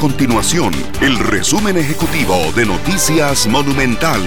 continuación 0.00 0.72
el 1.02 1.18
resumen 1.18 1.76
ejecutivo 1.76 2.34
de 2.56 2.64
Noticias 2.64 3.46
Monumental. 3.46 4.22